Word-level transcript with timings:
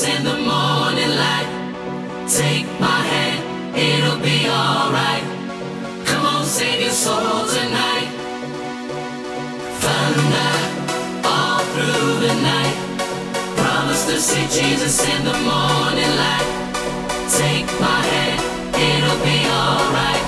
in 0.00 0.24
the 0.24 0.38
morning 0.38 1.10
light. 1.20 1.48
Take 2.26 2.64
my 2.80 3.00
hand, 3.12 3.76
it'll 3.76 4.18
be 4.20 4.48
alright. 4.48 5.22
Come 6.06 6.24
on, 6.24 6.46
save 6.46 6.80
your 6.80 6.90
soul 6.90 7.44
tonight. 7.46 8.08
Thunder 9.84 10.52
all 11.28 11.60
through 11.74 12.26
the 12.26 12.34
night. 12.40 12.76
Promise 13.60 14.06
to 14.06 14.16
see 14.18 14.46
Jesus 14.60 14.96
in 15.12 15.24
the 15.26 15.38
morning 15.44 16.12
light. 16.24 16.48
Take 17.28 17.68
my 17.78 18.00
hand, 18.12 18.40
it'll 18.72 19.22
be 19.28 19.40
alright. 19.60 20.24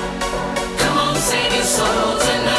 Come 0.78 0.98
on, 0.98 1.16
save 1.16 1.54
your 1.54 1.64
soul 1.64 2.18
tonight. 2.18 2.53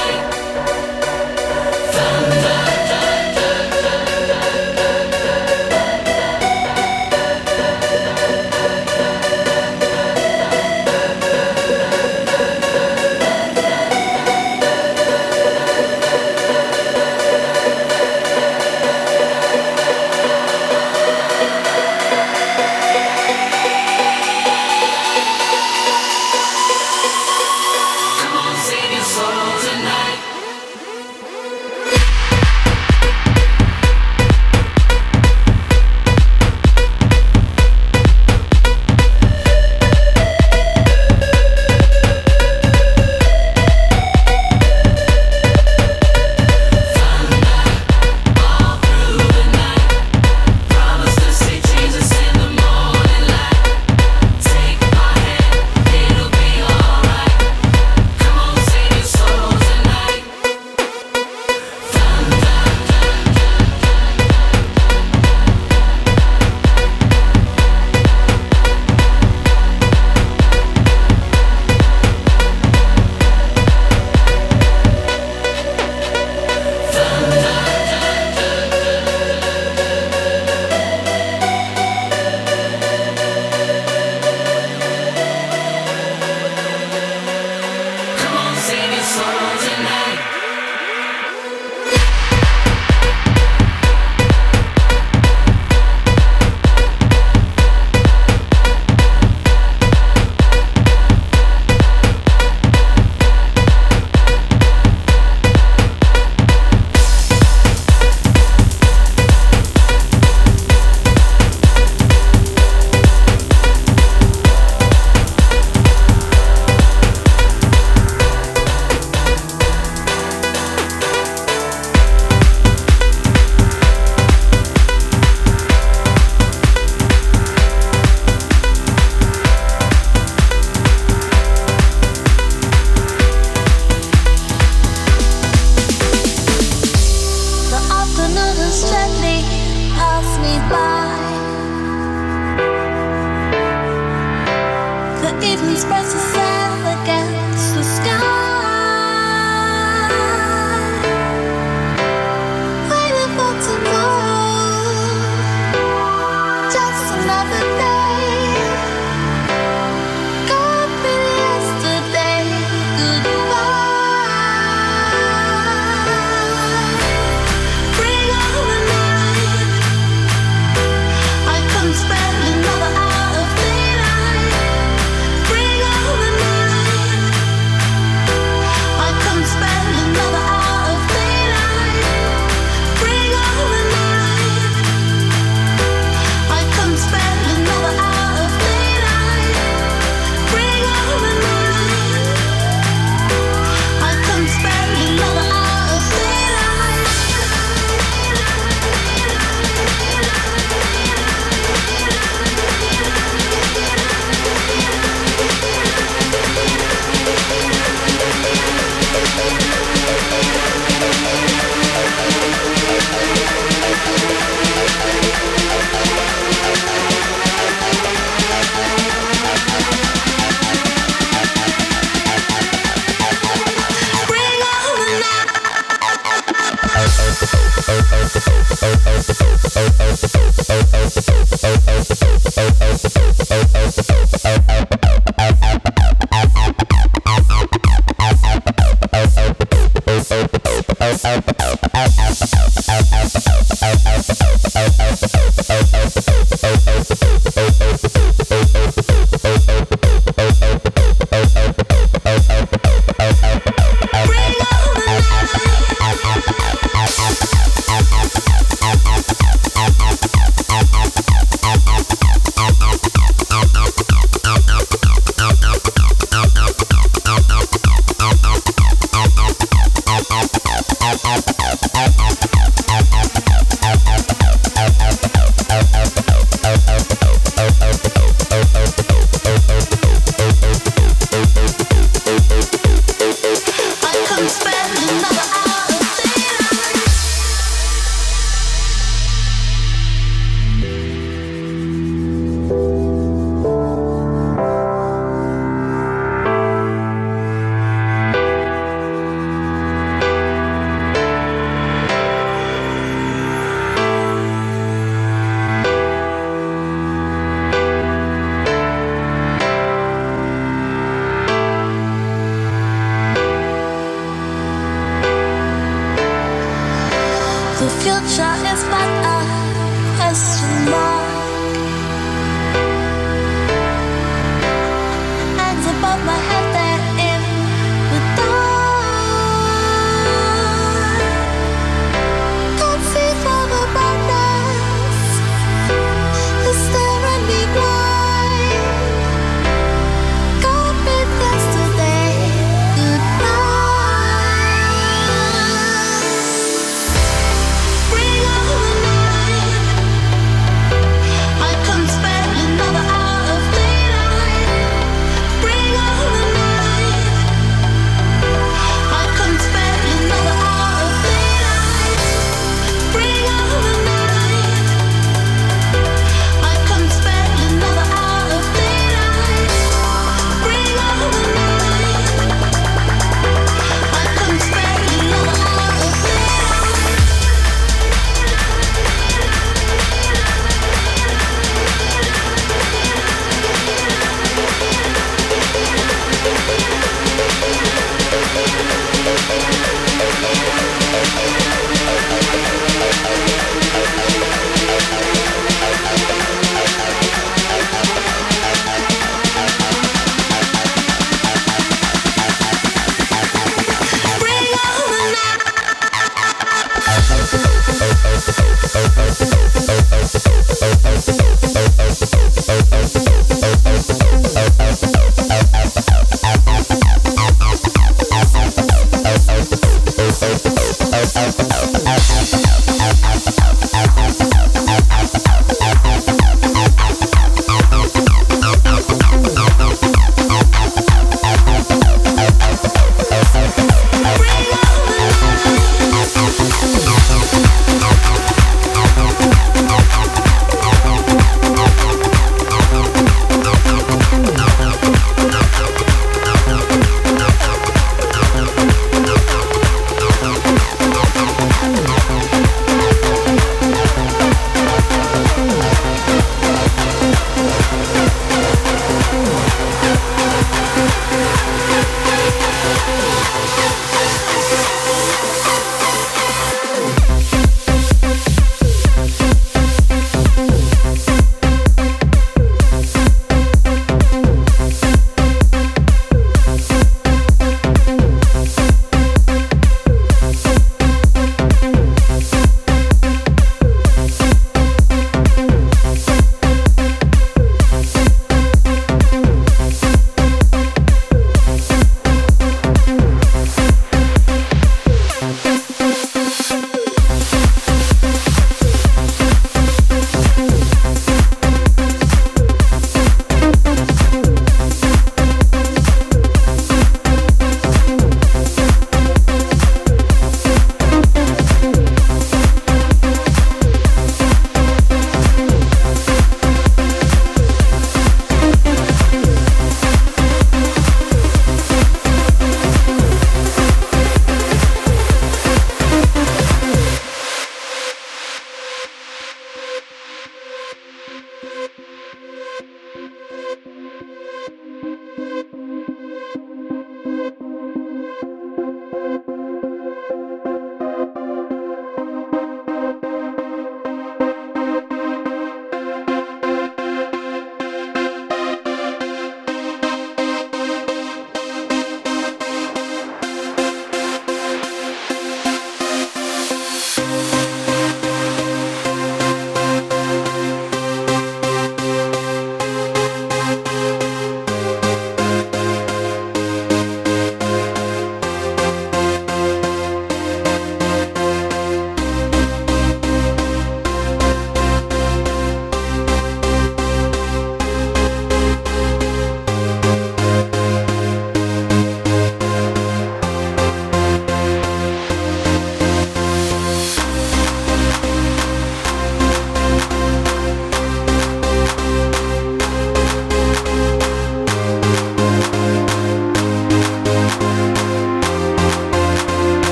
Uh, 241.25 241.41